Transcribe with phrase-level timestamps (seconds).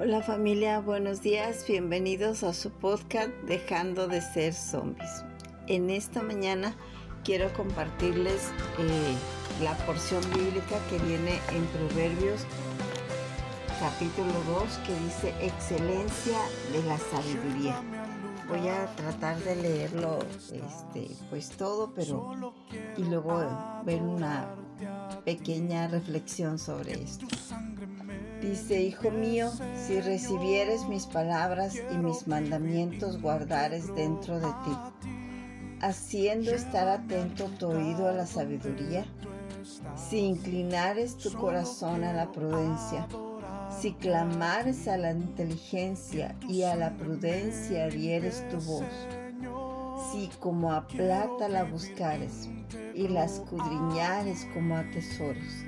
[0.00, 5.24] Hola familia, buenos días, bienvenidos a su podcast Dejando de ser zombies.
[5.66, 6.76] En esta mañana
[7.24, 9.14] quiero compartirles eh,
[9.60, 12.46] la porción bíblica que viene en Proverbios
[13.80, 16.38] capítulo 2 que dice excelencia
[16.70, 17.82] de la sabiduría.
[18.48, 20.20] Voy a tratar de leerlo
[20.52, 22.54] este, pues todo, pero
[22.96, 24.54] y luego ver una
[25.24, 27.26] pequeña reflexión sobre esto.
[28.40, 35.08] Dice, Hijo mío, si recibieres mis palabras y mis mandamientos guardares dentro de ti,
[35.80, 39.04] haciendo estar atento tu oído a la sabiduría,
[39.96, 43.08] si inclinares tu corazón a la prudencia,
[43.76, 48.84] si clamares a la inteligencia y a la prudencia dieres tu voz,
[50.12, 52.48] si como a plata la buscares
[52.94, 55.64] y la escudriñares como a tesoros,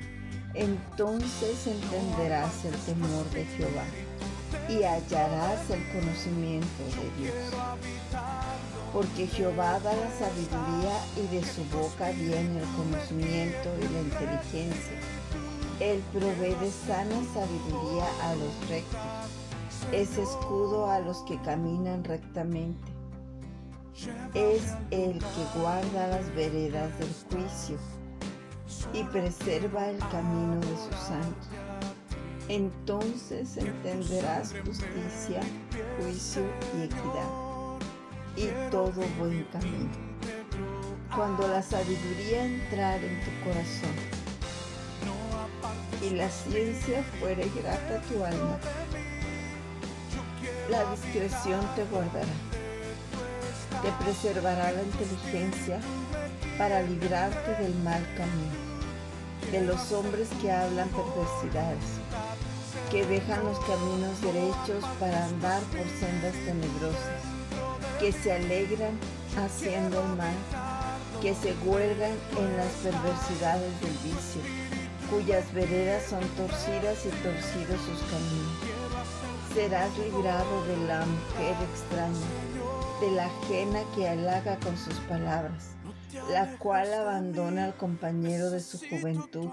[0.55, 3.85] entonces entenderás el temor de Jehová
[4.69, 7.35] y hallarás el conocimiento de Dios.
[8.93, 14.99] Porque Jehová da la sabiduría y de su boca viene el conocimiento y la inteligencia.
[15.79, 19.01] Él provee de sana sabiduría a los rectos.
[19.93, 22.91] Es escudo a los que caminan rectamente.
[24.35, 27.79] Es el que guarda las veredas del juicio
[28.93, 31.49] y preserva el camino de sus santos.
[32.49, 35.41] Entonces entenderás justicia,
[35.99, 36.43] juicio
[36.77, 37.29] y equidad,
[38.37, 39.91] y todo buen camino.
[41.15, 43.95] Cuando la sabiduría entrar en tu corazón
[46.03, 48.59] y la ciencia fuere grata a tu alma,
[50.71, 52.27] la discreción te guardará,
[53.83, 55.81] te preservará la inteligencia
[56.59, 58.71] para librarte del mal camino
[59.51, 61.85] de los hombres que hablan perversidades,
[62.91, 67.25] que dejan los caminos derechos para andar por sendas tenebrosas,
[67.99, 68.97] que se alegran
[69.37, 70.35] haciendo el mal,
[71.21, 74.41] que se huelgan en las perversidades del vicio,
[75.11, 78.59] cuyas veredas son torcidas y torcidos sus caminos.
[79.53, 82.27] Serás librado de la mujer extraña,
[83.01, 85.77] de la ajena que halaga con sus palabras
[86.31, 89.49] la cual abandona al compañero de su juventud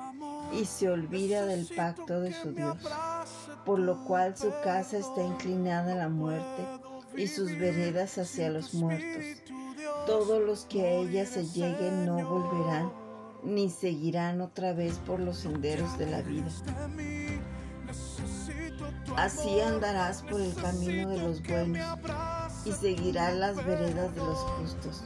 [0.53, 2.78] y se olvida del pacto de su Dios,
[3.66, 6.63] por lo cual su casa está inclinada a la muerte
[7.16, 9.24] y sus veredas hacia los muertos.
[10.06, 12.91] Todos los que a ella se lleguen no volverán,
[13.44, 16.47] ni seguirán otra vez por los senderos de la vida.
[19.16, 22.00] Así andarás por el camino de los buenos
[22.67, 25.03] y seguirás las veredas de los justos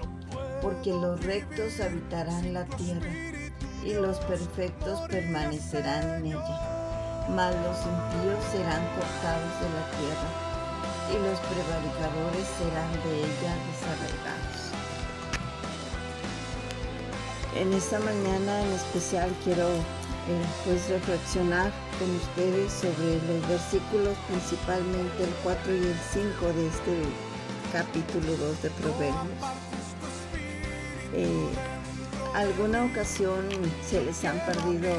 [0.62, 3.12] porque los rectos habitarán la tierra
[3.84, 7.28] y los perfectos permanecerán en ella.
[7.30, 10.30] Mas los impíos serán cortados de la tierra
[11.10, 14.62] y los prevaricadores serán de ella desarraigados.
[17.56, 25.24] En esta mañana en especial quiero eh, pues reflexionar con ustedes sobre los versículos, principalmente
[25.24, 27.31] el 4 y el 5 de este
[27.72, 29.16] capítulo 2 de Proverbios.
[31.14, 31.50] Eh,
[32.34, 33.48] alguna ocasión
[33.88, 34.92] se les han perdido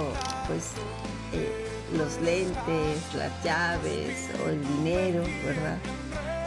[0.47, 0.71] pues
[1.33, 1.67] eh,
[1.97, 5.79] los lentes, las llaves o el dinero, ¿verdad?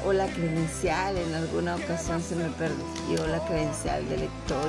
[0.06, 4.68] O la credencial, en alguna ocasión se me perdió la credencial de lector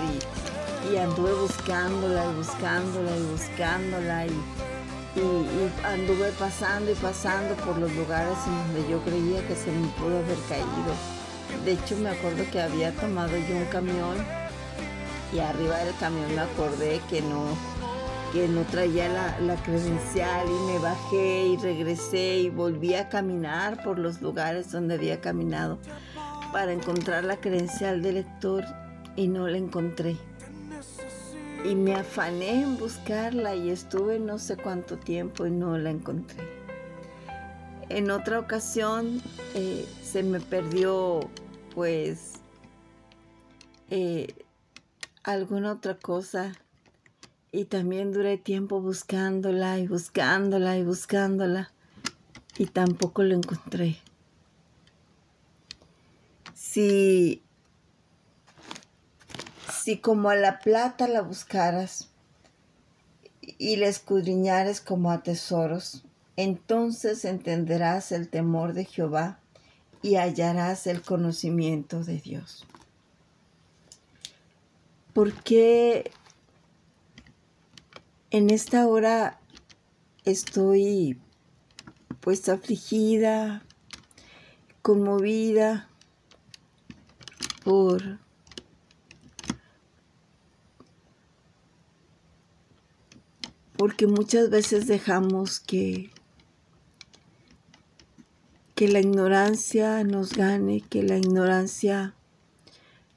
[0.93, 4.31] y, anduve buscándola y buscándola y buscándola y,
[5.84, 10.19] anduve pasando y pasando por los lugares en donde yo creía que se me pudo
[10.19, 10.94] haber caído.
[11.64, 14.16] De hecho me acuerdo que había tomado yo un camión
[15.32, 17.44] y arriba del camión me acordé que no,
[18.32, 19.08] que no traía
[19.40, 24.94] la, credencial y me bajé y regresé y volví a caminar por los lugares donde
[24.94, 25.78] había caminado
[26.52, 28.64] para encontrar la credencial del lector
[29.16, 30.16] y no la encontré.
[31.64, 36.65] Y me afané en buscarla y estuve no sé cuánto tiempo y no la encontré.
[37.88, 39.23] En otra ocasión
[39.55, 41.31] eh, se me perdió
[41.75, 42.33] pues
[43.91, 44.35] eh,
[45.23, 46.53] alguna otra cosa.
[47.53, 51.71] Y también duré tiempo buscándola y buscándola y buscándola.
[52.59, 53.99] Y tampoco lo encontré.
[56.55, 57.43] Si,
[59.73, 62.11] si como a la plata la buscaras
[63.41, 66.05] y la escudriñares como a tesoros,
[66.37, 69.41] entonces entenderás el temor de Jehová
[70.03, 72.67] y hallarás el conocimiento de Dios.
[75.12, 76.11] Porque
[78.31, 79.41] en esta hora
[80.25, 81.19] estoy
[82.21, 83.65] pues afligida,
[84.83, 85.88] conmovida
[87.65, 88.19] por
[93.77, 96.11] porque muchas veces dejamos que
[98.76, 102.14] que la ignorancia nos gane, que la ignorancia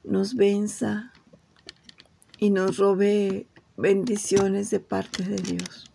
[0.04, 1.12] nos venza
[2.38, 3.46] y nos robe
[3.76, 5.90] bendiciones de parte de Dios.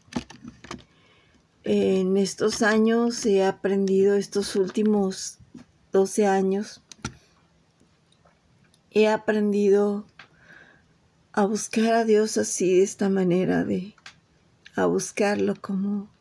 [1.63, 5.39] En estos años he aprendido, estos últimos
[5.91, 6.83] 12 años,
[8.91, 10.05] he aprendido
[11.31, 13.95] a buscar a Dios así, de esta manera, de
[14.75, 16.14] a buscarlo como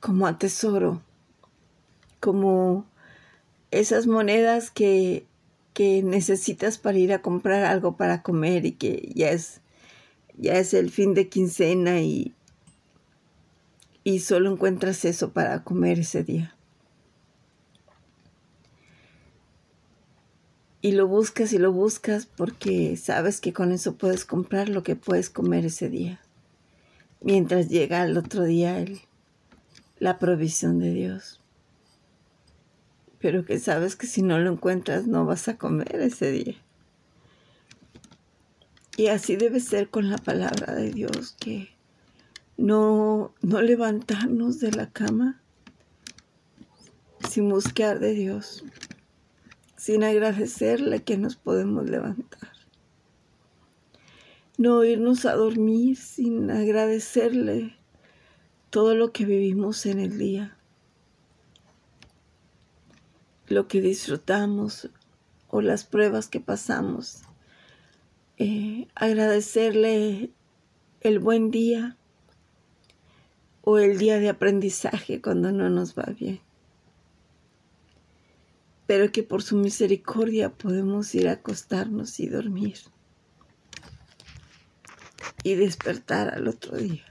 [0.00, 1.02] como atesoro,
[2.18, 2.86] como
[3.70, 5.26] esas monedas que,
[5.74, 9.60] que necesitas para ir a comprar algo para comer y que ya es,
[10.36, 12.34] ya es el fin de quincena y,
[14.02, 16.56] y solo encuentras eso para comer ese día.
[20.82, 24.96] Y lo buscas y lo buscas porque sabes que con eso puedes comprar lo que
[24.96, 26.20] puedes comer ese día.
[27.20, 29.02] Mientras llega el otro día el,
[30.00, 31.40] la provisión de Dios.
[33.20, 36.56] Pero que sabes que si no lo encuentras no vas a comer ese día.
[38.96, 41.68] Y así debe ser con la palabra de Dios, que
[42.56, 45.40] no, no levantarnos de la cama
[47.28, 48.64] sin buscar de Dios,
[49.76, 52.50] sin agradecerle que nos podemos levantar.
[54.58, 57.79] No irnos a dormir sin agradecerle
[58.70, 60.56] todo lo que vivimos en el día,
[63.48, 64.88] lo que disfrutamos
[65.48, 67.22] o las pruebas que pasamos.
[68.38, 70.30] Eh, agradecerle
[71.00, 71.96] el buen día
[73.62, 76.40] o el día de aprendizaje cuando no nos va bien.
[78.86, 82.78] Pero que por su misericordia podemos ir a acostarnos y dormir
[85.42, 87.04] y despertar al otro día.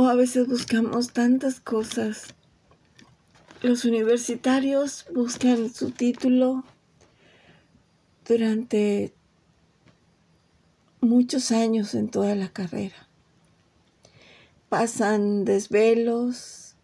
[0.00, 2.32] O a veces buscamos tantas cosas.
[3.62, 6.62] Los universitarios buscan su título
[8.24, 9.12] durante
[11.00, 13.08] muchos años en toda la carrera.
[14.68, 16.76] Pasan desvelos,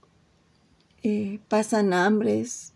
[1.04, 2.72] eh, pasan hambres,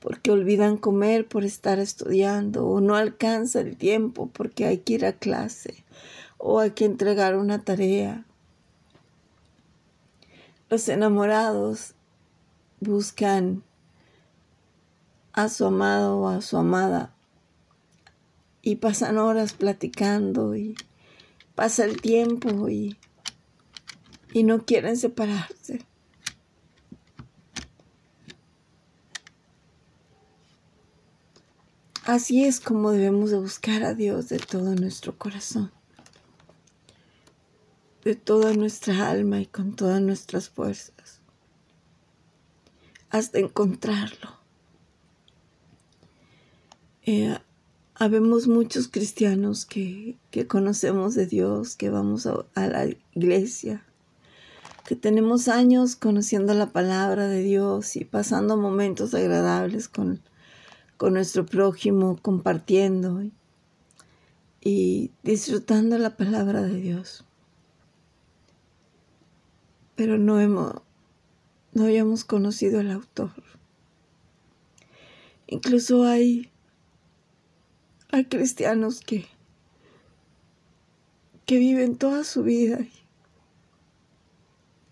[0.00, 5.04] porque olvidan comer por estar estudiando, o no alcanza el tiempo porque hay que ir
[5.04, 5.84] a clase,
[6.38, 8.24] o hay que entregar una tarea
[10.74, 11.94] los enamorados
[12.80, 13.62] buscan
[15.32, 17.14] a su amado o a su amada
[18.60, 20.74] y pasan horas platicando y
[21.54, 22.98] pasa el tiempo y,
[24.32, 25.86] y no quieren separarse.
[32.04, 35.70] Así es como debemos de buscar a Dios de todo nuestro corazón
[38.04, 41.20] de toda nuestra alma y con todas nuestras fuerzas,
[43.08, 44.38] hasta encontrarlo.
[47.06, 47.38] Eh,
[47.94, 50.18] habemos muchos cristianos que,
[50.48, 53.82] conocemos de Dios, que vamos a, la iglesia,
[54.86, 60.20] que tenemos años conociendo la palabra de Dios y pasando momentos agradables con,
[60.98, 63.22] con nuestro prójimo, compartiendo
[64.60, 67.24] y disfrutando la palabra de Dios
[69.96, 70.74] pero no hemos,
[71.72, 73.32] no habíamos conocido al autor.
[75.46, 76.50] Incluso hay,
[78.10, 79.26] hay cristianos que,
[81.46, 82.92] que viven toda su vida y,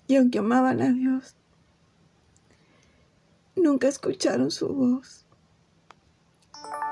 [0.08, 1.34] y aunque amaban a Dios,
[3.56, 5.24] nunca escucharon su voz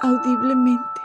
[0.00, 1.00] audiblemente.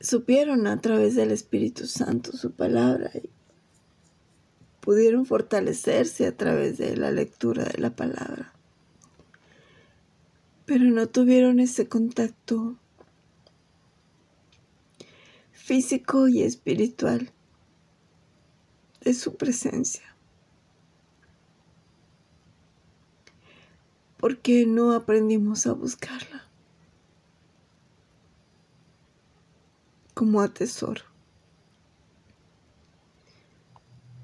[0.00, 3.28] Supieron a través del Espíritu Santo su palabra y
[4.90, 8.52] pudieron fortalecerse a través de la lectura de la palabra.
[10.66, 12.74] Pero no tuvieron ese contacto
[15.52, 17.30] físico y espiritual
[19.02, 20.16] de su presencia.
[24.16, 26.48] Porque no aprendimos a buscarla
[30.14, 31.09] como a tesoro.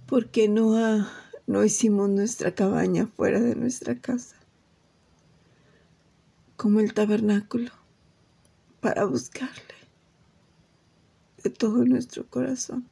[0.06, 1.06] Porque no,
[1.46, 4.36] no hicimos nuestra cabaña fuera de nuestra casa,
[6.56, 7.70] como el tabernáculo,
[8.80, 9.62] para buscarle
[11.42, 12.88] de todo nuestro corazón.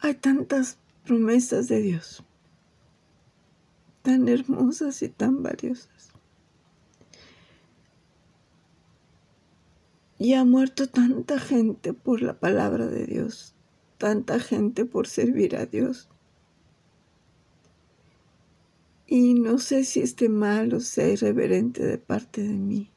[0.00, 2.22] Hay tantas promesas de Dios,
[4.02, 5.97] tan hermosas y tan valiosas.
[10.18, 13.54] Y ha muerto tanta gente por la palabra de Dios,
[13.98, 16.08] tanta gente por servir a Dios.
[19.06, 22.90] Y no sé si esté mal o sea irreverente de parte de mí.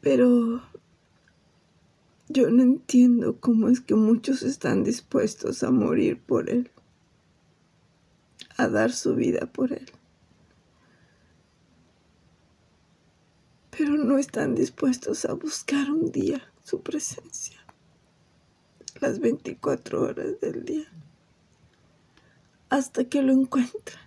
[0.00, 0.62] Pero
[2.28, 6.70] yo no entiendo cómo es que muchos están dispuestos a morir por Él,
[8.56, 9.90] a dar su vida por Él.
[13.76, 17.58] Pero no están dispuestos a buscar un día su presencia,
[19.00, 20.92] las 24 horas del día,
[22.68, 24.02] hasta que lo encuentran.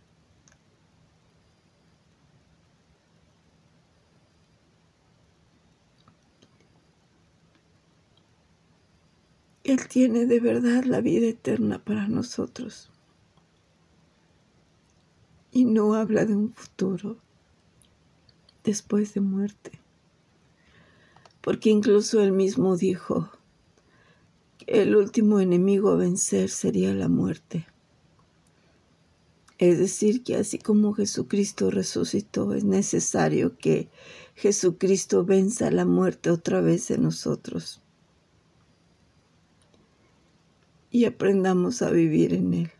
[9.63, 12.91] Él tiene de verdad la vida eterna para nosotros.
[15.51, 17.24] Y no habla de un futuro
[18.65, 19.79] después de muerte.
[21.41, 23.29] Porque incluso él mismo dijo
[24.57, 27.67] que el último enemigo a vencer sería la muerte.
[29.57, 33.87] Es decir, que así como Jesucristo resucitó, es necesario que
[34.35, 37.81] Jesucristo venza la muerte otra vez en nosotros
[40.95, 42.71] y aprendamos a vivir en Él.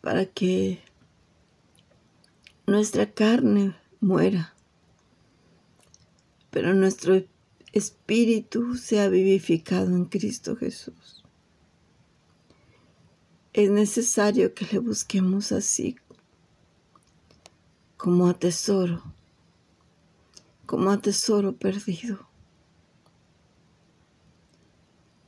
[0.00, 0.80] Para que
[2.66, 4.54] nuestra carne muera,
[6.50, 7.22] pero nuestro
[7.72, 11.24] espíritu sea vivificado en Cristo Jesús.
[13.52, 15.96] Es necesario que le busquemos así,
[17.96, 19.02] como a tesoro,
[20.66, 22.26] como a tesoro perdido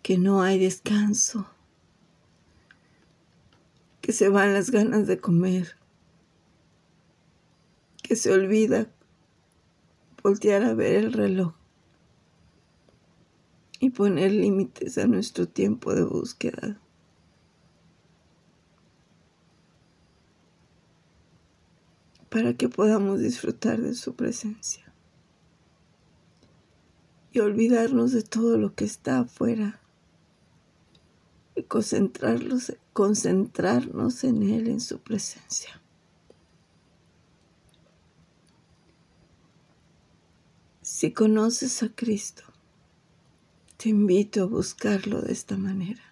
[0.09, 1.47] que no hay descanso,
[4.01, 5.78] que se van las ganas de comer,
[8.09, 8.91] que se olvida
[10.23, 11.53] voltear a ver el reloj
[13.81, 16.81] y poner límites a nuestro tiempo de búsqueda.
[22.31, 24.93] para que podamos disfrutar de su presencia
[27.33, 29.81] y olvidarnos de todo lo que está afuera
[31.57, 35.78] y concentrarnos, concentrarnos en Él, en su presencia.
[40.91, 42.45] Si conoces a Cristo,
[43.77, 46.03] te invito a buscarlo de esta manera.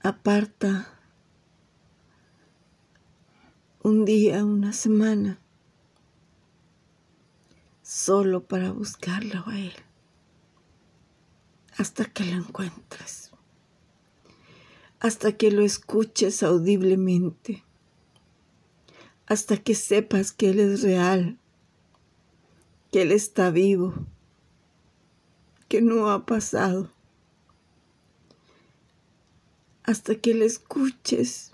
[0.00, 0.96] Aparta
[3.82, 5.40] un día, una semana,
[7.82, 9.74] solo para buscarlo a Él
[11.78, 13.32] hasta que lo encuentres,
[15.00, 17.64] hasta que lo escuches audiblemente,
[19.32, 21.38] hasta que sepas que Él es real,
[22.90, 23.94] que Él está vivo,
[25.68, 26.92] que no ha pasado,
[29.84, 31.52] hasta que le escuches,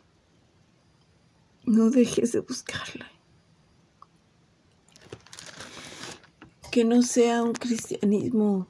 [1.66, 3.12] no dejes de buscarla.
[6.72, 8.66] Que no sea un cristianismo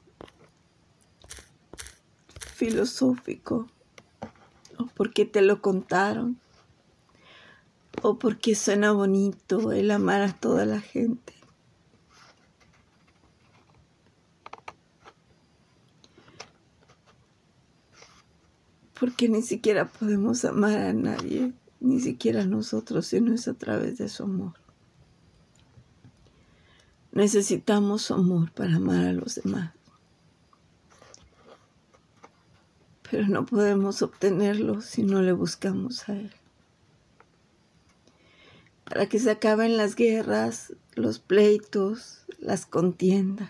[2.53, 3.65] filosófico,
[4.77, 6.39] o porque te lo contaron,
[8.01, 11.33] o porque suena bonito el amar a toda la gente.
[18.99, 23.53] Porque ni siquiera podemos amar a nadie, ni siquiera a nosotros, si no es a
[23.53, 24.53] través de su amor.
[27.11, 29.71] Necesitamos su amor para amar a los demás.
[33.09, 36.31] pero no podemos obtenerlo si no le buscamos a Él.
[38.99, 43.49] Para que se acaben las guerras, los pleitos, las contiendas,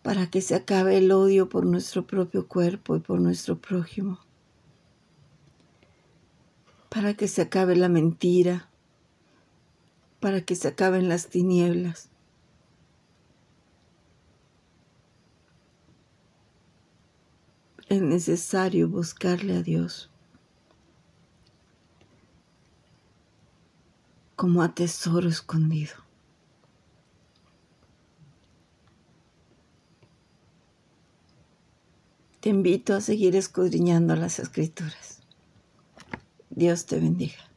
[0.00, 4.18] para que se acabe el odio por nuestro propio cuerpo y por nuestro prójimo,
[6.88, 8.70] para que se acabe la mentira,
[10.20, 12.08] para que se acaben las tinieblas,
[17.90, 20.11] es necesario buscarle a Dios
[24.42, 25.94] como a tesoro escondido.
[32.40, 35.20] Te invito a seguir escudriñando las escrituras.
[36.50, 37.51] Dios te bendiga.